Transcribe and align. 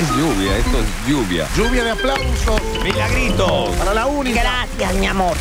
Es 0.00 0.08
lluvia, 0.16 0.56
esto 0.58 0.78
es 0.78 1.08
lluvia. 1.08 1.46
Lluvia 1.56 1.84
de 1.84 1.90
aplausos 1.90 2.60
Milagritos. 2.82 3.76
para 3.76 3.94
la 3.94 4.06
única. 4.06 4.40
Gracias, 4.40 4.94
mi 4.94 5.06
amor. 5.06 5.36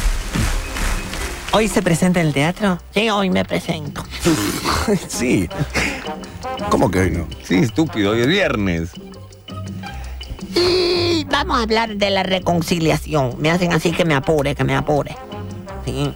¿Hoy 1.54 1.67
se 1.67 1.81
presenta 1.81 2.21
en 2.21 2.27
el 2.27 2.33
teatro? 2.33 2.77
Sí, 2.93 3.09
hoy 3.09 3.29
me 3.29 3.45
presento. 3.45 4.03
Sí. 5.07 5.47
¿Cómo 6.69 6.89
que 6.89 6.99
hoy 6.99 7.11
no? 7.11 7.27
Sí, 7.44 7.56
estúpido, 7.56 8.12
hoy 8.12 8.22
es 8.22 8.28
viernes. 8.28 8.90
Y 10.56 11.24
vamos 11.26 11.60
a 11.60 11.63
hablar 11.63 11.96
de 11.96 12.10
la 12.10 12.24
reconciliación. 12.24 13.36
Me 13.40 13.52
hacen 13.52 13.72
así 13.74 13.92
que 13.92 14.06
me 14.06 14.15
apure, 14.15 14.56
que 14.56 14.63
me 14.63 14.76
apure. 14.76 15.15
Sí. 15.86 16.12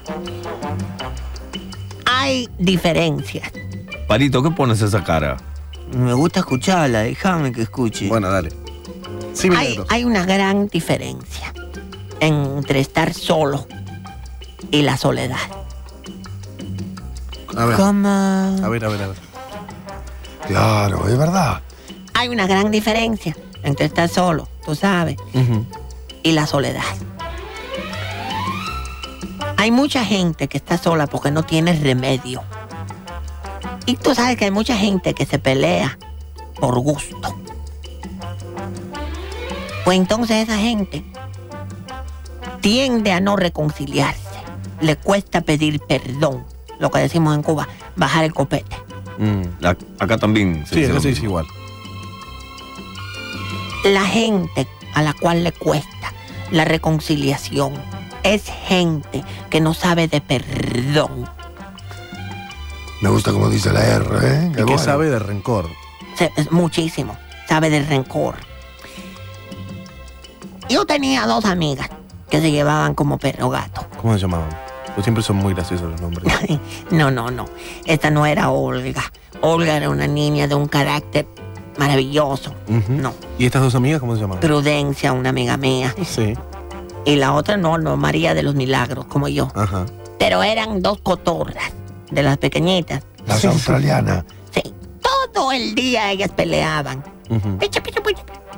Hay 2.06 2.50
diferencias. 2.58 3.52
Parito, 4.08 4.42
¿qué 4.44 4.50
pones 4.52 4.82
esa 4.82 5.04
cara? 5.04 5.38
Me 5.94 6.14
gusta 6.14 6.40
escucharla, 6.40 7.00
déjame 7.02 7.52
que 7.52 7.62
escuche. 7.64 8.08
Bueno, 8.08 8.30
dale. 8.30 8.52
Sí, 9.34 9.50
Hay, 9.56 9.78
hay 9.90 10.04
una 10.06 10.26
gran 10.26 10.68
diferencia 10.68 11.54
entre 12.20 12.80
estar 12.80 13.14
solo 13.14 13.68
y 14.72 14.82
la 14.82 14.98
soledad. 14.98 15.38
A 17.56 17.66
ver, 17.66 17.78
¿Cómo? 17.78 18.08
a 18.08 18.70
ver, 18.70 18.86
a 18.86 18.90
ver, 18.90 19.02
a 19.04 19.08
ver. 19.08 19.18
Claro, 20.48 21.08
es 21.08 21.18
verdad. 21.18 21.62
Hay 22.14 22.30
una 22.30 22.48
gran 22.48 22.72
diferencia 22.72 23.36
entre 23.64 23.86
estar 23.88 24.08
solo, 24.10 24.48
tú 24.66 24.76
sabes, 24.76 25.18
y 26.24 26.32
la 26.32 26.48
soledad. 26.48 26.84
Hay 29.58 29.72
mucha 29.72 30.06
gente 30.06 30.48
que 30.48 30.58
está 30.58 30.78
sola 30.78 31.08
porque 31.08 31.32
no 31.32 31.44
tiene 31.44 31.74
remedio. 31.74 32.44
Y 33.86 33.96
tú 33.98 34.16
sabes 34.16 34.38
que 34.38 34.46
hay 34.46 34.52
mucha 34.52 34.76
gente 34.76 35.14
que 35.14 35.26
se 35.26 35.40
pelea 35.40 35.98
por 36.60 36.80
gusto. 36.80 37.36
Pues 39.84 39.98
entonces 39.98 40.44
esa 40.44 40.58
gente 40.58 41.04
tiende 42.62 43.12
a 43.12 43.20
no 43.20 43.36
reconciliarse. 43.36 44.22
Le 44.82 44.96
cuesta 44.96 45.42
pedir 45.42 45.80
perdón. 45.82 46.44
Lo 46.80 46.90
que 46.92 47.00
decimos 47.00 47.36
en 47.36 47.44
Cuba, 47.44 47.68
bajar 47.96 48.26
el 48.26 48.34
copete. 48.34 48.76
Mm. 49.18 49.66
Acá 50.00 50.18
también. 50.18 50.66
Sí, 50.68 50.78
dice 50.78 50.92
eso 50.92 51.00
sí 51.00 51.10
es 51.10 51.22
mismo. 51.22 51.30
igual. 51.30 51.46
La 53.86 54.06
gente 54.06 54.68
a 54.94 55.04
la 55.04 55.14
cual 55.14 55.44
le 55.44 55.52
cuesta 55.52 56.14
la 56.52 56.66
reconciliación 56.66 57.74
es 58.24 58.46
gente 58.68 59.24
que 59.50 59.62
no 59.62 59.74
sabe 59.74 60.08
de 60.08 60.22
perdón. 60.22 61.30
Me 63.02 63.10
gusta 63.10 63.32
como 63.32 63.50
dice 63.50 63.72
la 63.72 63.84
R, 63.84 64.06
¿eh? 64.24 64.52
¿Y 64.58 64.62
bueno. 64.62 64.78
sabe 64.78 65.10
de 65.10 65.20
rencor? 65.20 65.68
Muchísimo. 66.50 67.18
Sabe 67.48 67.70
de 67.70 67.84
rencor. 67.84 68.36
Yo 70.70 70.86
tenía 70.86 71.28
dos 71.28 71.46
amigas 71.46 71.90
que 72.30 72.42
se 72.42 72.52
llevaban 72.52 72.96
como 72.96 73.18
perro 73.20 73.50
gato. 73.50 73.86
¿Cómo 74.02 74.14
se 74.14 74.22
llamaban? 74.22 74.50
Pues 74.94 75.04
siempre 75.04 75.24
son 75.24 75.36
muy 75.36 75.54
graciosos 75.54 75.92
los 75.92 76.02
nombres. 76.02 76.34
No, 76.90 77.12
no, 77.12 77.30
no. 77.30 77.46
Esta 77.86 78.10
no 78.10 78.26
era 78.26 78.50
Olga. 78.50 79.04
Olga 79.42 79.76
era 79.76 79.90
una 79.90 80.08
niña 80.08 80.48
de 80.48 80.56
un 80.56 80.68
carácter 80.68 81.28
maravilloso. 81.78 82.56
No. 82.88 83.14
¿Y 83.38 83.46
estas 83.46 83.62
dos 83.62 83.76
amigas 83.76 84.00
cómo 84.00 84.16
se 84.16 84.22
llamaban? 84.22 84.40
Prudencia, 84.40 85.12
una 85.12 85.30
amiga 85.30 85.58
mía. 85.58 85.94
Sí. 86.06 86.34
Y 87.04 87.18
la 87.18 87.34
otra 87.34 87.58
no, 87.58 87.78
no, 87.78 87.98
María 87.98 88.34
de 88.34 88.42
los 88.42 88.56
Milagros, 88.56 89.06
como 89.06 89.28
yo. 89.28 89.52
Ajá. 89.54 89.86
Pero 90.18 90.42
eran 90.42 90.82
dos 90.82 91.00
cotorras 91.02 91.72
de 92.12 92.24
las 92.24 92.38
pequeñitas. 92.38 93.04
Las 93.26 93.44
australianas. 93.46 94.24
Sí. 94.52 94.74
Todo 95.34 95.52
el 95.52 95.76
día 95.76 96.12
ellas 96.12 96.32
peleaban. 96.32 97.04
Pichi, 97.60 97.82
pichi, 97.82 98.00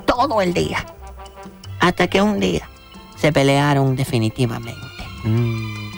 Todo 0.06 0.40
el 0.42 0.52
día. 0.52 0.84
Hasta 1.80 2.06
que 2.08 2.20
un 2.20 2.38
día 2.38 2.68
se 3.16 3.32
pelearon 3.32 3.96
definitivamente. 3.96 4.80
Mm. 5.24 5.90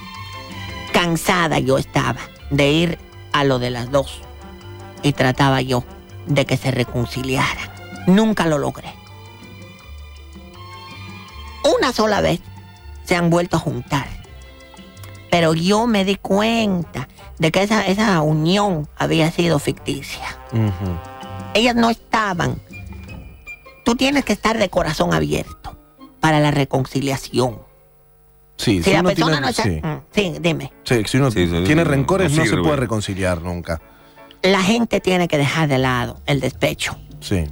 Cansada 0.93 1.59
yo 1.59 1.79
estaba 1.79 2.21
de 2.51 2.71
ir 2.71 2.99
a 3.33 3.45
lo 3.45 3.59
de 3.59 3.71
las 3.71 3.91
dos. 3.91 4.21
Y 5.03 5.13
trataba 5.13 5.61
yo 5.61 5.85
de 6.27 6.45
que 6.47 6.57
se 6.57 6.71
reconciliaran. 6.71 7.71
Nunca 8.07 8.47
lo 8.47 8.59
logré. 8.59 8.93
Una 11.77 11.93
sola 11.93 12.21
vez 12.21 12.41
se 13.05 13.17
han 13.17 13.31
vuelto 13.31 13.57
a 13.57 13.61
juntar. 13.61 14.20
Pero 15.31 15.55
yo 15.55 15.87
me 15.87 16.05
di 16.05 16.17
cuenta 16.17 17.09
de 17.39 17.53
que 17.53 17.63
esa, 17.63 17.87
esa 17.87 18.21
unión 18.23 18.89
había 18.97 19.31
sido 19.31 19.59
ficticia. 19.59 20.39
Ellas 21.55 21.75
no 21.77 21.91
estaban. 21.91 22.61
Tú 23.85 23.95
tienes 23.95 24.25
que 24.25 24.33
estar 24.33 24.59
de 24.59 24.69
corazón 24.69 25.15
abierto 25.15 25.77
para 26.21 26.41
la 26.41 26.51
reconciliación. 26.51 27.59
Sí, 28.57 28.83
Si 28.83 28.93
la 28.93 29.01
uno 29.01 29.09
persona 29.09 29.31
tiene, 29.33 29.41
no 29.41 29.49
está... 29.49 29.63
sí. 29.63 29.81
Mm, 29.83 30.01
sí, 30.15 30.39
dime. 30.41 30.73
Sí, 30.85 31.03
si 31.07 31.17
uno 31.17 31.31
tiene 31.31 31.83
rencores 31.85 32.31
no 32.33 32.45
no, 32.45 32.51
se 32.51 32.57
puede 32.59 32.77
reconciliar 32.77 33.41
nunca. 33.41 33.81
La 34.43 34.63
gente 34.63 35.01
tiene 35.01 35.29
que 35.29 35.39
dejar 35.39 35.69
de 35.69 35.79
lado 35.79 36.21
el 36.27 36.41
despecho. 36.41 36.97
Sí. 37.21 37.47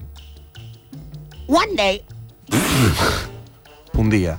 One 1.47 1.75
day, 1.77 2.05
Un 3.94 4.11
día. 4.11 4.37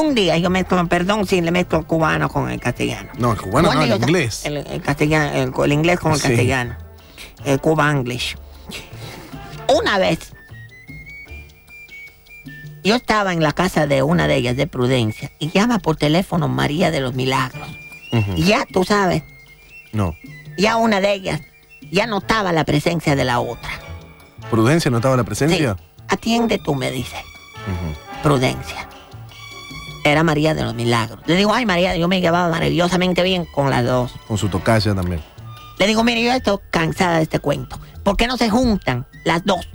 Un 0.00 0.14
día 0.14 0.36
yo 0.38 0.50
mezclo, 0.50 0.86
perdón 0.88 1.26
si 1.26 1.40
le 1.40 1.50
mezclo 1.50 1.78
el 1.80 1.86
cubano 1.86 2.28
con 2.28 2.50
el 2.50 2.60
castellano. 2.60 3.10
No, 3.18 3.32
el 3.32 3.40
cubano 3.40 3.72
no, 3.72 3.82
el 3.82 3.88
yo- 3.90 3.96
inglés. 3.96 4.44
El, 4.44 4.58
el 4.58 4.82
castellano, 4.82 5.32
el, 5.32 5.52
el 5.64 5.72
inglés 5.72 5.98
con 6.00 6.12
el 6.12 6.18
Sí. 6.20 6.28
castellano. 6.28 6.76
El 7.44 7.60
Cuba 7.60 7.90
English. 7.90 8.36
Una 9.68 9.98
vez, 9.98 10.32
yo 12.82 12.94
estaba 12.94 13.32
en 13.32 13.42
la 13.42 13.52
casa 13.52 13.86
de 13.86 14.02
una 14.02 14.26
de 14.28 14.36
ellas, 14.36 14.56
de 14.56 14.66
Prudencia, 14.66 15.30
y 15.38 15.50
llama 15.50 15.78
por 15.78 15.96
teléfono 15.96 16.48
María 16.48 16.90
de 16.90 17.00
los 17.00 17.14
Milagros. 17.14 17.66
Y 18.36 18.44
ya, 18.44 18.64
tú 18.72 18.84
sabes, 18.84 19.22
No. 19.92 20.14
ya 20.56 20.76
una 20.76 21.00
de 21.00 21.12
ellas 21.14 21.40
ya 21.90 22.06
notaba 22.06 22.52
la 22.52 22.64
presencia 22.64 23.16
de 23.16 23.24
la 23.24 23.40
otra. 23.40 23.70
¿Prudencia 24.50 24.90
notaba 24.90 25.16
la 25.16 25.22
Sí, 25.22 25.26
presencia? 25.26 25.76
atiende 26.08 26.58
tú, 26.58 26.74
me 26.74 26.90
dice. 26.90 27.16
Prudencia. 28.22 28.88
Era 30.04 30.22
María 30.22 30.54
de 30.54 30.62
los 30.62 30.74
Milagros. 30.74 31.20
Le 31.26 31.34
digo, 31.36 31.52
ay 31.54 31.64
María, 31.66 31.96
yo 31.96 32.08
me 32.08 32.20
llevaba 32.20 32.48
maravillosamente 32.50 33.22
bien 33.22 33.46
con 33.46 33.70
las 33.70 33.84
dos. 33.84 34.12
Con 34.28 34.36
su 34.38 34.48
tocaya 34.48 34.94
también. 34.94 35.22
Le 35.78 35.86
digo, 35.86 36.04
mire, 36.04 36.22
yo 36.22 36.30
estoy 36.32 36.58
cansada 36.70 37.16
de 37.16 37.22
este 37.22 37.40
cuento. 37.40 37.78
¿Por 38.02 38.16
qué 38.16 38.26
no 38.26 38.36
se 38.36 38.50
juntan 38.50 39.06
las 39.24 39.44
dos 39.44 39.66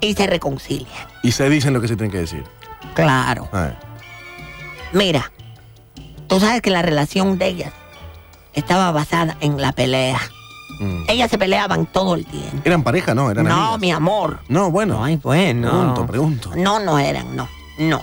y 0.00 0.14
se 0.14 0.26
reconcilian? 0.26 0.88
Y 1.22 1.32
se 1.32 1.48
dicen 1.50 1.74
lo 1.74 1.80
que 1.80 1.88
se 1.88 1.96
tienen 1.96 2.10
que 2.10 2.18
decir. 2.18 2.42
Claro. 2.94 3.48
Ah, 3.52 3.70
Mira, 4.92 5.30
tú 6.28 6.40
sabes 6.40 6.62
que 6.62 6.70
la 6.70 6.82
relación 6.82 7.36
de 7.38 7.48
ellas 7.48 7.72
estaba 8.54 8.90
basada 8.92 9.36
en 9.40 9.60
la 9.60 9.72
pelea. 9.72 10.18
mm. 10.80 11.04
Ellas 11.08 11.30
se 11.30 11.36
peleaban 11.38 11.86
todo 11.86 12.14
el 12.14 12.24
tiempo. 12.24 12.56
¿Eran 12.64 12.82
pareja? 12.82 13.14
No, 13.14 13.30
eran 13.30 13.44
No, 13.46 13.54
amigas. 13.74 13.80
mi 13.80 13.90
amor. 13.92 14.38
No, 14.48 14.70
bueno. 14.70 15.04
Ay, 15.04 15.16
bueno. 15.16 15.68
Pregunto, 15.70 16.06
pregunto. 16.06 16.50
No, 16.56 16.78
no 16.80 16.98
eran, 16.98 17.34
no, 17.36 17.48
no. 17.78 18.00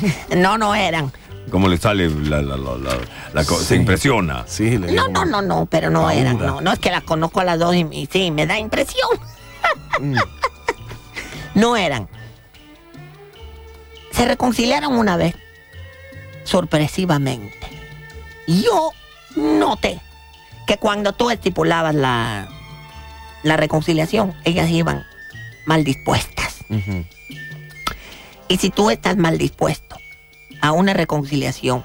no, 0.36 0.58
no 0.58 0.74
eran. 0.74 1.12
¿Cómo 1.50 1.68
le 1.68 1.78
sale 1.78 2.08
la, 2.10 2.42
la, 2.42 2.56
la, 2.56 2.76
la- 2.76 2.98
la 3.32 3.44
co- 3.44 3.58
Se 3.60 3.76
impresiona. 3.76 4.44
Sí, 4.48 4.78
le 4.78 4.92
No, 4.92 5.06
no, 5.08 5.24
no, 5.24 5.42
no, 5.42 5.66
pero 5.66 5.90
no 5.90 6.10
eran, 6.10 6.38
no. 6.38 6.60
No 6.60 6.72
es 6.72 6.78
que 6.80 6.90
las 6.90 7.02
conozco 7.04 7.40
a 7.40 7.44
las 7.44 7.58
dos 7.58 7.74
y, 7.76 7.86
y 7.92 8.08
sí, 8.10 8.30
me 8.32 8.46
da 8.46 8.58
impresión. 8.58 9.08
Mm. 10.00 10.16
No 11.54 11.76
eran. 11.76 12.08
Se 14.10 14.24
reconciliaron 14.26 14.96
una 14.96 15.16
vez, 15.16 15.34
sorpresivamente. 16.44 17.56
Yo 18.46 18.90
noté 19.36 20.00
que 20.66 20.78
cuando 20.78 21.12
tú 21.12 21.30
estipulabas 21.30 21.94
la, 21.94 22.48
la 23.42 23.56
reconciliación, 23.56 24.34
ellas 24.44 24.68
iban 24.70 25.04
mal 25.64 25.84
dispuestas. 25.84 26.56
Ujú. 26.70 27.04
Y 28.48 28.58
si 28.58 28.70
tú 28.70 28.90
estás 28.90 29.16
mal 29.16 29.38
dispuesto 29.38 29.96
a 30.60 30.72
una 30.72 30.94
reconciliación, 30.94 31.84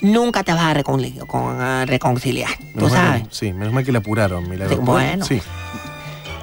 nunca 0.00 0.42
te 0.44 0.52
vas 0.52 0.62
a 0.62 0.74
reconciliar. 0.74 1.26
Con, 1.26 1.60
a 1.60 1.84
reconciliar 1.86 2.50
tú 2.74 2.76
Menos 2.86 2.92
sabes. 2.92 3.22
que- 3.28 3.34
sí, 3.34 3.52
menos 3.52 3.72
mal 3.72 3.84
que 3.84 3.92
le 3.92 3.98
apuraron, 3.98 4.48
milagro. 4.48 4.76
Sí, 4.76 4.80
bueno. 4.82 5.24
Sí. 5.24 5.40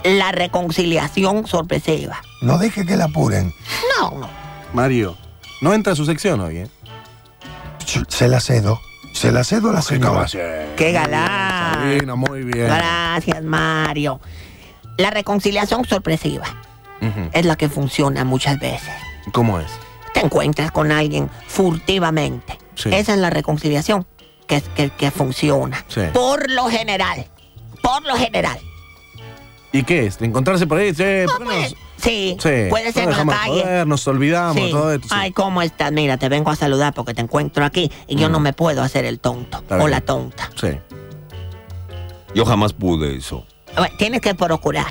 La 0.03 0.31
reconciliación 0.31 1.45
sorpresiva. 1.45 2.21
No 2.41 2.57
deje 2.57 2.85
que 2.85 2.95
la 2.95 3.05
apuren. 3.05 3.53
No, 3.99 4.11
no. 4.19 4.29
Mario, 4.73 5.17
no 5.61 5.73
entra 5.73 5.93
a 5.93 5.95
su 5.95 6.05
sección 6.05 6.39
hoy, 6.39 6.57
¿eh? 6.57 6.67
Se 8.07 8.27
la 8.27 8.39
cedo. 8.39 8.79
Se 9.13 9.31
la 9.31 9.43
cedo 9.43 9.71
a 9.71 9.73
la 9.73 9.81
señora. 9.81 10.25
¡Qué 10.77 10.91
galán! 10.91 11.73
Sabina, 11.73 12.15
muy 12.15 12.43
bien. 12.43 12.67
Gracias, 12.67 13.43
Mario. 13.43 14.21
La 14.97 15.09
reconciliación 15.09 15.83
sorpresiva 15.85 16.45
es 17.33 17.45
la 17.45 17.55
que 17.55 17.67
funciona 17.69 18.23
muchas 18.25 18.59
veces. 18.59 18.93
¿Cómo 19.31 19.59
es? 19.59 19.67
Te 20.13 20.21
encuentras 20.21 20.71
con 20.71 20.91
alguien 20.91 21.29
furtivamente. 21.47 22.57
Sí. 22.75 22.89
Esa 22.93 23.13
es 23.13 23.19
la 23.19 23.29
reconciliación 23.29 24.05
que, 24.47 24.61
que, 24.75 24.89
que 24.89 25.11
funciona. 25.11 25.85
Sí. 25.87 26.01
Por 26.13 26.49
lo 26.51 26.65
general. 26.69 27.25
Por 27.81 28.03
lo 28.05 28.15
general. 28.15 28.57
¿Y 29.71 29.83
qué 29.83 30.07
es? 30.07 30.19
¿Encontrarse 30.21 30.65
por 30.65 30.79
ahí? 30.79 30.93
Che, 30.93 31.25
¿por 31.27 31.37
qué 31.39 31.43
Pues, 31.45 31.61
nos- 31.71 31.79
sí, 31.97 32.37
Sí, 32.41 32.49
puede 32.69 32.91
ser 32.91 33.07
no 33.09 33.19
en 33.21 33.27
la 33.27 33.33
calle. 33.35 33.61
joder, 33.61 33.87
nos 33.87 34.07
olvidamos, 34.07 34.55
Sí. 34.55 34.71
todo 34.71 34.93
esto. 34.93 35.07
sí. 35.07 35.13
Ay, 35.15 35.31
¿cómo 35.31 35.61
estás? 35.61 35.91
Mira, 35.91 36.17
te 36.17 36.27
vengo 36.27 36.49
a 36.49 36.55
saludar 36.55 36.93
porque 36.93 37.13
te 37.13 37.21
encuentro 37.21 37.63
aquí 37.63 37.91
y 38.07 38.15
yo 38.15 38.29
Mm. 38.29 38.31
no 38.31 38.39
me 38.39 38.53
puedo 38.53 38.81
hacer 38.81 39.05
el 39.05 39.19
tonto 39.19 39.59
Está 39.59 39.75
o 39.75 39.79
bien. 39.79 39.91
la 39.91 40.01
tonta. 40.01 40.49
Sí. 40.59 40.69
Yo 42.33 42.45
jamás 42.45 42.73
pude 42.73 43.15
eso. 43.17 43.45
Bueno, 43.75 43.95
Tienes 43.97 44.21
que 44.21 44.33
procurar. 44.33 44.87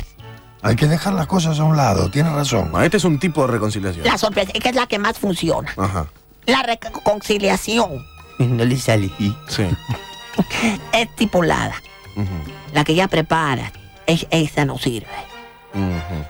Hay 0.63 0.75
que 0.77 0.87
dejar 0.87 1.13
las 1.15 1.27
cosas 1.27 1.59
a 1.61 1.65
un 1.65 1.77
lado, 1.77 2.11
tienes 2.11 2.33
razón. 2.33 2.73
Ah, 2.75 2.85
Este 2.85 2.97
es 2.97 3.05
un 3.05 3.19
tipo 3.19 3.43
de 3.47 3.53
reconciliación. 3.53 4.05
La 4.05 4.19
sorpresa 4.19 4.51
es 4.55 4.61
que 4.61 4.69
es 4.71 4.75
la 4.75 4.87
que 4.87 4.99
más 4.99 5.19
funciona. 5.19 5.73
Ajá. 5.77 6.07
La 6.47 6.63
reconciliación 6.63 8.05
No 8.39 8.65
le 8.65 8.77
sale. 8.77 9.11
Sí. 9.49 9.65
estipulada, 10.93 11.75
Ujú, 12.17 12.29
la 12.73 12.85
que 12.85 12.95
ya 12.95 13.09
preparas, 13.09 13.73
es- 14.07 14.27
esa 14.31 14.65
no 14.65 14.79
sirve. 14.79 15.07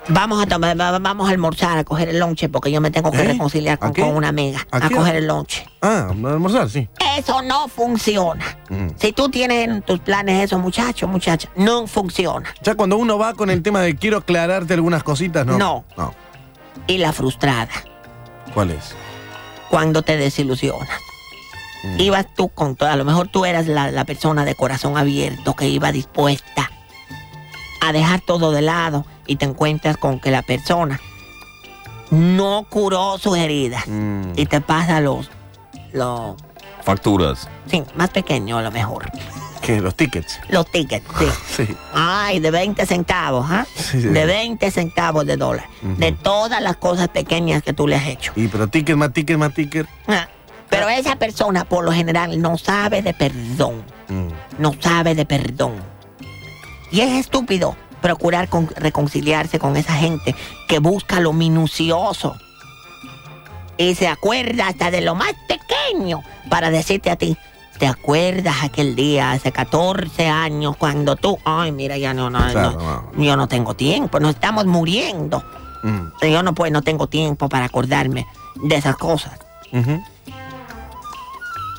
Vamos 0.09 0.43
a 0.43 0.47
tomar, 0.47 0.79
va- 0.81 0.99
vamos 0.99 1.29
a 1.29 1.33
almorzar, 1.33 1.79
a 1.79 1.85
coger 1.85 2.09
el 2.09 2.19
lonche, 2.19 2.49
porque 2.49 2.71
yo 2.71 2.81
me 2.81 2.91
tengo 2.91 3.11
que 3.11 3.21
¿Eh? 3.23 3.25
reconciliar 3.33 3.79
¿A 3.81 3.93
con, 3.93 4.09
una 4.17 4.29
amiga. 4.29 4.67
¿A 4.71 4.89
coger 4.91 5.17
el 5.17 5.27
lonche. 5.27 5.67
Ah, 5.81 6.07
a 6.09 6.11
almorzar, 6.11 6.69
sí. 6.71 6.89
Eso 7.17 7.43
no 7.43 7.69
funciona. 7.69 8.45
Ujú. 8.71 8.95
Si 8.99 9.13
tú 9.13 9.29
tienes 9.29 9.69
en 9.69 9.83
tus 9.83 10.01
planes 10.01 10.45
eso, 10.45 10.59
muchacho, 10.59 11.07
muchacha, 11.09 11.49
no 11.57 11.87
funciona. 11.87 12.49
Ya 12.63 12.75
cuando 12.75 12.97
uno 12.97 13.19
va 13.19 13.35
con 13.35 13.51
el 13.51 13.63
tema 13.63 13.81
de 13.83 13.97
quiero 13.97 14.19
aclararte 14.19 14.75
algunas 14.75 15.03
cositas, 15.03 15.45
¿no? 15.47 15.59
No. 15.59 15.85
No. 15.97 16.15
Y 16.87 16.99
la 16.99 17.13
frustrada, 17.13 17.69
¿Cuál 18.55 18.71
es? 18.71 18.95
cuando 19.71 20.03
te 20.03 20.17
desilusionas. 20.17 20.89
Mm. 21.85 22.01
Ibas 22.01 22.27
tú 22.35 22.49
con 22.49 22.75
todo, 22.77 22.89
a 22.89 22.97
lo 22.97 23.05
mejor 23.05 23.29
tú 23.29 23.45
eras 23.45 23.67
la, 23.67 23.91
la 23.91 24.05
persona 24.05 24.45
de 24.45 24.55
corazón 24.55 24.97
abierto 24.97 25.55
que 25.55 25.69
iba 25.69 25.93
dispuesta 25.93 26.71
a 27.81 27.93
dejar 27.93 28.21
todo 28.21 28.51
de 28.53 28.63
lado 28.63 29.05
y 29.27 29.37
te 29.37 29.45
encuentras 29.45 29.97
con 29.97 30.21
que 30.21 30.31
la 30.31 30.43
persona 30.43 31.01
no 32.11 32.67
curó 32.69 33.19
sus 33.19 33.37
heridas 33.37 33.87
Mm. 33.87 34.33
y 34.37 34.47
te 34.47 34.61
pasa 34.61 35.01
los, 35.01 35.31
los, 35.93 36.37
Facturas. 36.83 37.49
sí, 37.67 37.85
más 37.97 38.11
pequeños 38.11 38.59
a 38.59 38.63
lo 38.63 38.71
mejor, 38.71 39.11
¿Qué? 39.61 39.81
Los 39.81 39.95
tickets. 39.97 40.41
los 40.49 40.71
tickets, 40.71 41.05
sí. 41.19 41.27
Sí. 41.67 41.77
Ay, 41.93 42.39
de 42.41 42.51
20 42.51 42.87
centavos, 42.87 43.45
¿ah? 43.51 43.67
Sí, 43.75 44.01
sí. 44.01 44.09
De 44.09 44.25
20 44.25 44.71
centavos 44.71 45.27
de 45.27 45.37
dólar. 45.37 45.67
De 45.83 46.13
todas 46.13 46.63
las 46.63 46.77
cosas 46.77 47.09
pequeñas 47.09 47.63
que 47.63 47.73
tú 47.75 47.87
le 47.89 47.97
has 47.97 48.07
hecho. 48.07 48.33
Y 48.37 48.47
pero 48.49 48.69
ticket 48.69 48.97
más 48.97 49.13
ticket 49.13 49.37
más 49.37 49.53
ticket. 49.53 49.87
Ah, 50.07 50.29
Pero 50.71 50.89
esa 50.89 51.17
persona, 51.17 51.65
por 51.65 51.85
lo 51.85 51.93
general, 51.93 52.41
no 52.41 52.57
sabe 52.57 53.03
de 53.03 53.13
perdón. 53.13 53.83
Mm. 54.09 54.29
No 54.63 54.73
sabe 54.81 55.15
de 55.15 55.27
perdón. 55.27 55.75
Y 56.91 57.01
es 57.01 57.13
estúpido 57.13 57.77
procurar 58.01 58.49
con- 58.49 58.69
reconciliarse 58.77 59.59
con 59.59 59.77
esa 59.77 59.95
gente 59.95 60.35
que 60.69 60.79
busca 60.79 61.21
lo 61.21 61.33
minucioso. 61.33 62.37
Y 63.77 63.95
se 63.95 64.09
acuerda 64.09 64.69
hasta 64.69 64.91
de 64.91 65.01
lo 65.01 65.15
más 65.15 65.33
pequeño 65.49 66.23
para 66.51 66.71
decirte 66.71 67.11
a 67.11 67.17
ti, 67.17 67.37
¿te 67.79 67.87
acuerdas 67.87 68.57
aquel 68.65 68.97
día 68.97 69.33
hace 69.33 69.53
14 69.53 70.27
años 70.29 70.77
cuando 70.77 71.15
tú, 71.17 71.39
ay, 71.45 71.71
mira, 71.73 71.97
ya 71.97 72.13
no, 72.15 72.29
no, 72.31 72.39
Claro, 72.51 72.73
no, 72.73 73.11
no. 73.13 73.23
yo 73.25 73.37
no 73.37 73.47
tengo 73.49 73.75
tiempo, 73.75 74.19
nos 74.19 74.31
estamos 74.35 74.67
muriendo. 74.67 75.45
Mm. 75.85 76.27
Yo 76.33 76.43
no 76.43 76.55
puedo, 76.55 76.73
no 76.73 76.83
tengo 76.83 77.07
tiempo 77.07 77.49
para 77.49 77.67
acordarme 77.67 78.27
de 78.57 78.75
esas 78.77 78.97
cosas. 78.97 79.39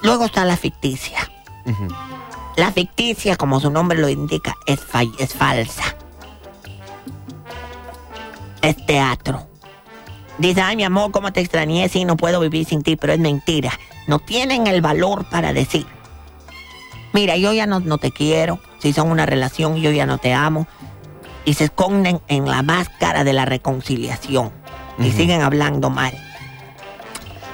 Luego 0.04 0.26
está 0.26 0.46
la 0.46 0.56
ficticia. 0.56 1.20
La 2.60 2.74
ficticia, 2.74 3.38
como 3.38 3.62
su 3.62 3.72
nombre 3.72 3.98
lo 3.98 4.10
indica, 4.10 4.58
es, 4.66 4.82
es 5.18 5.34
falsa. 5.34 5.96
Es 8.62 8.86
teatro. 8.86 9.48
Dice, 10.38 10.60
ay 10.60 10.76
mi 10.76 10.84
amor, 10.84 11.12
cómo 11.12 11.32
te 11.32 11.40
extrañé, 11.40 11.88
sí, 11.88 12.04
no 12.04 12.18
puedo 12.18 12.42
vivir 12.42 12.66
sin 12.66 12.84
ti, 12.84 12.98
pero 12.98 13.14
es 13.14 13.20
mentira. 13.20 13.72
No 14.08 14.20
tienen 14.20 14.68
el 14.68 14.82
valor 14.82 15.24
para 15.30 15.54
decir, 15.54 15.86
mira, 17.14 17.38
yo 17.38 17.54
ya 17.54 17.66
no, 17.66 17.80
no 17.80 17.98
te 17.98 18.12
quiero, 18.12 18.60
si 18.80 18.92
son 18.92 19.10
una 19.10 19.26
relación, 19.26 19.78
yo 19.78 19.92
ya 19.92 20.06
no 20.06 20.18
te 20.18 20.34
amo. 20.34 20.68
Y 21.46 21.54
se 21.54 21.64
esconden 21.64 22.20
en 22.28 22.46
la 22.46 22.62
máscara 22.62 23.24
de 23.24 23.32
la 23.32 23.46
reconciliación 23.46 24.52
y 24.98 25.12
siguen 25.12 25.44
hablando 25.44 25.90
mal. 25.90 26.14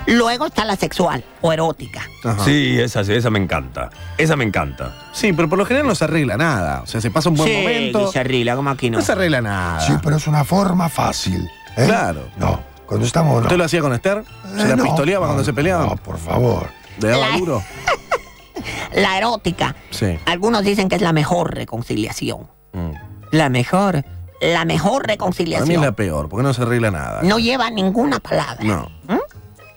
Luego 0.07 0.45
está 0.45 0.65
la 0.65 0.75
sexual 0.75 1.23
o 1.41 1.51
erótica. 1.51 2.01
Ajá. 2.23 2.43
Sí, 2.45 2.79
esa, 2.79 3.03
sí, 3.03 3.13
esa 3.13 3.29
me 3.31 3.39
encanta. 3.39 3.89
Esa 4.17 4.35
me 4.35 4.43
encanta. 4.43 4.93
Sí, 5.13 5.33
pero 5.33 5.49
por 5.49 5.57
lo 5.57 5.65
general 5.65 5.87
no 5.87 5.95
se 5.95 6.03
arregla 6.03 6.37
nada. 6.37 6.81
O 6.81 6.85
sea, 6.85 7.01
se 7.01 7.09
pasa 7.09 7.29
un 7.29 7.35
buen 7.35 7.51
momento. 7.51 8.11
se 8.11 8.19
arregla, 8.19 8.55
como 8.55 8.69
aquí 8.69 8.89
no. 8.89 8.99
No 8.99 9.03
se 9.03 9.13
arregla 9.13 9.41
nada. 9.41 9.79
Sí, 9.81 9.93
pero 10.03 10.17
es 10.17 10.27
una 10.27 10.43
forma 10.43 10.89
fácil. 10.89 11.49
¿eh? 11.75 11.85
Claro. 11.87 12.27
No, 12.37 12.61
cuando 12.85 13.05
estamos... 13.05 13.33
no. 13.37 13.41
¿Usted 13.41 13.57
lo 13.57 13.63
hacía 13.63 13.81
con 13.81 13.93
Esther? 13.93 14.23
¿Se 14.55 14.61
Eh, 14.63 14.67
la 14.67 14.75
no, 14.75 14.83
pistoleaba 14.83 15.25
no, 15.25 15.31
cuando 15.31 15.43
se 15.43 15.53
peleaban? 15.53 15.87
No, 15.87 15.95
por 15.97 16.17
favor. 16.19 16.67
¿Le 16.99 17.07
daba 17.09 17.29
La- 17.29 17.37
duro? 17.37 17.63
La 18.93 19.17
erótica. 19.17 19.75
Sí. 19.89 20.17
Algunos 20.25 20.63
dicen 20.63 20.87
que 20.87 20.95
es 20.95 21.01
la 21.01 21.13
mejor 21.13 21.53
reconciliación. 21.55 22.47
Mm. 22.73 22.91
La 23.31 23.49
mejor. 23.49 24.03
La 24.41 24.65
mejor 24.65 25.01
Para 25.03 25.07
mí 25.07 25.13
reconciliación. 25.13 25.71
es 25.71 25.81
la 25.81 25.91
peor, 25.93 26.29
porque 26.29 26.43
no 26.43 26.53
se 26.53 26.61
arregla 26.61 26.91
nada. 26.91 27.21
No 27.23 27.39
lleva 27.39 27.69
ninguna 27.71 28.19
palabra. 28.19 28.63
No. 28.63 28.89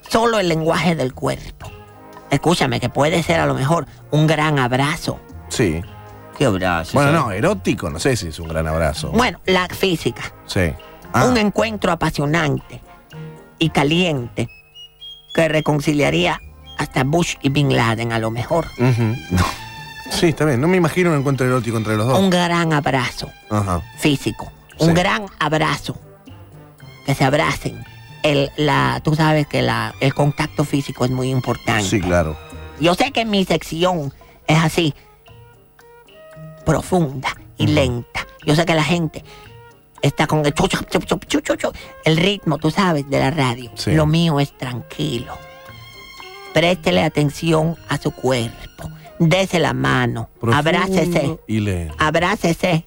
Solo 0.08 0.38
el 0.40 0.48
lenguaje 0.48 0.94
del 0.94 1.14
cuerpo. 1.14 1.70
Escúchame, 2.30 2.80
que 2.80 2.88
puede 2.88 3.22
ser 3.22 3.40
a 3.40 3.46
lo 3.46 3.54
mejor 3.54 3.86
un 4.10 4.26
gran 4.26 4.58
abrazo. 4.58 5.18
Sí. 5.48 5.80
¿Qué 6.36 6.44
abrazo? 6.44 6.92
Bueno, 6.94 7.12
no, 7.12 7.30
erótico, 7.32 7.90
no 7.90 7.98
sé 7.98 8.16
si 8.16 8.28
es 8.28 8.38
un 8.38 8.48
gran 8.48 8.66
abrazo. 8.66 9.10
Bueno, 9.10 9.40
la 9.46 9.66
física. 9.68 10.22
Sí. 10.46 10.72
Ah, 11.12 11.24
Un 11.24 11.36
encuentro 11.38 11.90
apasionante 11.90 12.80
y 13.58 13.70
caliente 13.70 14.48
que 15.34 15.48
reconciliaría 15.48 16.40
hasta 16.78 17.02
Bush 17.04 17.36
y 17.42 17.48
Bin 17.48 17.74
Laden 17.74 18.12
a 18.12 18.18
lo 18.18 18.30
mejor. 18.30 18.66
Sí, 20.10 20.26
está 20.28 20.44
bien. 20.44 20.60
No 20.60 20.68
me 20.68 20.76
imagino 20.76 21.10
un 21.10 21.18
encuentro 21.18 21.46
erótico 21.46 21.76
entre 21.76 21.96
los 21.96 22.06
dos. 22.06 22.18
Un 22.18 22.30
gran 22.30 22.72
abrazo. 22.72 23.30
Ajá. 23.50 23.80
físico. 23.98 24.52
Un 24.78 24.88
Sí. 24.88 24.92
gran 24.94 25.26
abrazo. 25.40 25.96
Que 27.04 27.14
se 27.14 27.24
abracen. 27.24 27.84
El, 28.22 28.50
la, 28.56 29.00
tú 29.04 29.14
sabes 29.14 29.46
que 29.46 29.62
la, 29.62 29.94
el 30.00 30.12
contacto 30.14 30.64
físico 30.64 31.04
es 31.04 31.10
muy 31.10 31.30
importante. 31.30 31.84
Sí, 31.84 32.00
claro. 32.00 32.36
Yo 32.80 32.94
sé 32.94 33.10
que 33.12 33.24
mi 33.24 33.44
sección 33.44 34.12
es 34.46 34.58
así, 34.58 34.94
profunda 36.64 37.28
y 37.56 37.66
lenta. 37.66 38.26
Yo 38.44 38.54
sé 38.54 38.64
que 38.66 38.74
la 38.74 38.84
gente 38.84 39.24
está 40.02 40.26
con 40.26 40.44
el, 40.46 40.54
chu, 40.54 40.68
chu, 40.68 40.78
chu, 40.88 40.98
chu, 41.00 41.18
chu, 41.26 41.40
chu, 41.40 41.56
chu, 41.56 41.72
el 42.04 42.16
ritmo, 42.16 42.58
tú 42.58 42.70
sabes, 42.70 43.08
de 43.08 43.18
la 43.18 43.30
radio. 43.30 43.70
Sí. 43.74 43.92
Lo 43.92 44.06
mío 44.06 44.40
es 44.40 44.56
tranquilo. 44.56 45.36
Préstele 46.54 47.02
atención 47.02 47.76
a 47.88 47.98
su 47.98 48.10
cuerpo. 48.10 48.90
Dese 49.18 49.58
la 49.58 49.72
mano. 49.72 50.30
Profundo 50.40 50.56
Abrácese 50.56 51.38
Y 51.46 51.60
le. 51.60 51.90
abrácese 51.98 52.84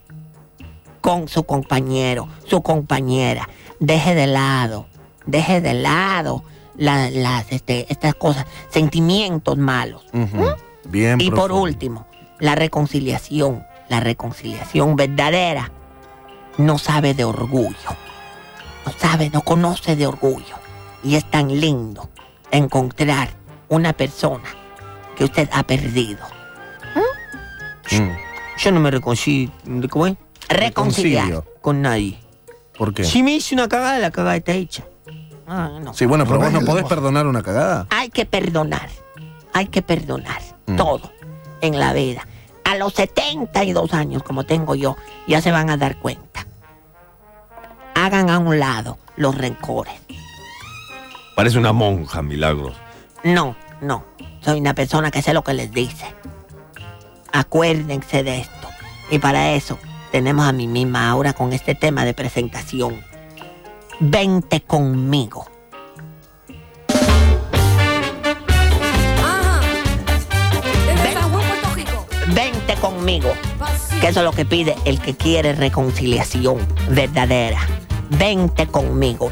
con 1.00 1.28
su 1.28 1.44
compañero, 1.44 2.28
su 2.46 2.62
compañera. 2.62 3.48
Deje 3.80 4.14
de 4.14 4.26
lado, 4.26 4.86
deje 5.26 5.60
de 5.60 5.74
lado 5.74 6.42
la- 6.76 7.10
las, 7.10 7.50
este, 7.52 7.86
estas 7.92 8.14
cosas, 8.14 8.46
sentimientos 8.70 9.56
malos. 9.58 10.04
Ujú. 10.12 10.46
Bien 10.84 11.20
Y 11.20 11.30
por 11.30 11.52
último, 11.52 12.06
la 12.38 12.54
reconciliación, 12.54 13.64
la 13.88 14.00
reconciliación 14.00 14.96
verdadera, 14.96 15.70
no 16.58 16.78
sabe 16.78 17.14
de 17.14 17.24
orgullo. 17.24 17.76
No 18.84 18.92
sabe, 18.98 19.30
no 19.30 19.42
conoce 19.42 19.94
de 19.96 20.06
orgullo. 20.06 20.56
Y 21.04 21.14
es 21.16 21.30
tan 21.30 21.48
lindo 21.60 22.08
encontrar 22.50 23.30
una 23.68 23.92
persona 23.92 24.44
que 25.16 25.24
usted 25.24 25.48
ha 25.52 25.62
perdido. 25.62 26.20
Mm. 27.90 28.10
Yo 28.58 28.72
no 28.72 28.80
me 28.80 28.90
reconcilio. 28.90 29.52
¿Cómo 29.90 30.06
es? 30.06 30.16
Reconciliar. 30.48 31.26
Reconcilio. 31.26 31.60
Con 31.60 31.82
nadie. 31.82 32.18
¿Por 32.76 32.94
qué? 32.94 33.04
Si 33.04 33.22
me 33.22 33.32
hice 33.34 33.54
una 33.54 33.68
cagada, 33.68 33.98
la 33.98 34.10
cagada 34.10 34.36
está 34.36 34.52
hecha. 34.52 34.84
Ah, 35.54 35.70
no. 35.82 35.92
Sí, 35.92 36.06
bueno, 36.06 36.24
pero 36.24 36.38
vos 36.38 36.50
no 36.52 36.60
podés 36.62 36.84
perdonar 36.86 37.26
una 37.26 37.42
cagada. 37.42 37.86
Hay 37.90 38.08
que 38.08 38.24
perdonar. 38.24 38.88
Hay 39.52 39.66
que 39.66 39.82
perdonar 39.82 40.40
Mm. 40.66 40.76
todo 40.76 41.12
en 41.60 41.78
la 41.78 41.92
vida. 41.92 42.26
A 42.64 42.76
los 42.76 42.94
72 42.94 43.92
años, 43.92 44.22
como 44.22 44.44
tengo 44.44 44.74
yo, 44.74 44.96
ya 45.26 45.42
se 45.42 45.52
van 45.52 45.68
a 45.68 45.76
dar 45.76 45.98
cuenta. 45.98 46.46
Hagan 47.94 48.30
a 48.30 48.38
un 48.38 48.58
lado 48.58 48.96
los 49.16 49.36
rencores. 49.36 49.94
Parece 51.36 51.58
una 51.58 51.72
monja, 51.74 52.22
Milagros. 52.22 52.74
No, 53.24 53.54
no. 53.82 54.04
Soy 54.40 54.58
una 54.60 54.72
persona 54.74 55.10
que 55.10 55.20
sé 55.20 55.34
lo 55.34 55.42
que 55.42 55.52
les 55.52 55.70
dice. 55.70 56.06
Acuérdense 57.32 58.22
de 58.22 58.38
esto. 58.40 58.68
Y 59.10 59.18
para 59.18 59.52
eso 59.52 59.78
tenemos 60.10 60.46
a 60.46 60.52
mi 60.52 60.66
misma 60.66 61.10
ahora 61.10 61.32
con 61.32 61.52
este 61.52 61.74
tema 61.74 62.04
de 62.04 62.14
presentación. 62.14 63.00
Vente 64.04 64.60
conmigo. 64.62 65.46
Ajá. 69.22 69.60
Desde 70.86 71.12
San 71.12 71.30
Juan, 71.30 71.44
Puerto 71.46 71.74
Rico. 71.76 72.06
Vente 72.34 72.74
conmigo. 72.80 73.32
Que 74.00 74.08
eso 74.08 74.18
es 74.20 74.24
lo 74.24 74.32
que 74.32 74.44
pide 74.44 74.74
el 74.84 75.00
que 75.00 75.14
quiere 75.14 75.52
reconciliación 75.52 76.58
verdadera. 76.90 77.60
Vente 78.10 78.66
conmigo. 78.66 79.30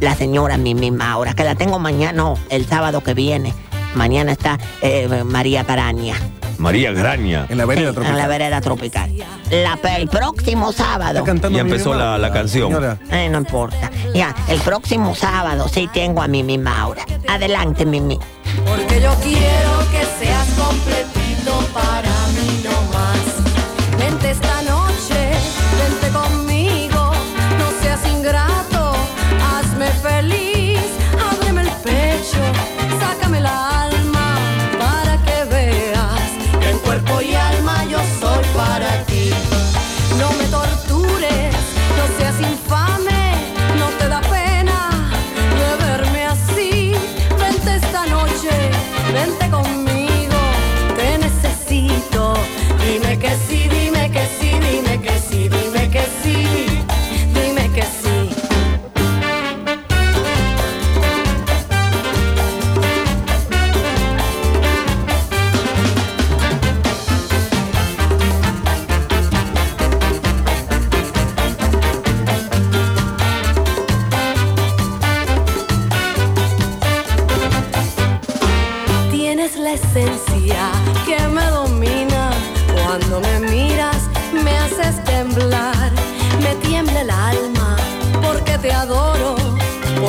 La 0.00 0.14
señora 0.14 0.58
Mimi 0.58 0.90
Maura, 0.90 1.32
que 1.32 1.44
la 1.44 1.54
tengo 1.54 1.78
mañana, 1.78 2.12
no, 2.12 2.34
el 2.50 2.66
sábado 2.66 3.02
que 3.02 3.14
viene. 3.14 3.54
Mañana 3.94 4.32
está 4.32 4.58
eh, 4.82 5.24
María 5.24 5.64
Paraña. 5.64 6.14
María 6.58 6.92
Graña. 6.92 7.46
En 7.48 7.56
la 7.56 7.64
vereda 7.64 7.88
Sí, 7.88 7.94
tropical. 7.94 8.14
En 8.14 8.18
la 8.18 8.28
vereda 8.28 8.60
tropical. 8.60 9.10
La- 9.50 9.78
el 9.96 10.08
próximo 10.08 10.72
sábado. 10.72 11.18
Está 11.18 11.24
cantando 11.24 11.56
Ya 11.58 11.64
Mimi 11.64 11.74
empezó 11.76 11.94
la- 11.94 12.16
la 12.18 12.32
canción. 12.32 12.72
Eh, 13.10 13.28
no 13.30 13.38
importa. 13.38 13.90
Ya, 14.14 14.34
el 14.48 14.60
próximo 14.60 15.14
sábado 15.14 15.66
sí 15.68 15.88
tengo 15.92 16.22
a 16.22 16.28
Mimi 16.28 16.56
Maura. 16.58 17.04
Adelante, 17.28 17.84
Mimi. 17.84 18.18
Porque 18.66 19.00
yo 19.00 19.14
quiero 19.22 19.79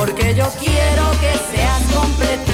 Porque 0.04 0.34
yo 0.34 0.48
quiero 0.58 1.12
que 1.20 1.56
seas 1.56 1.80
completito 1.94 2.51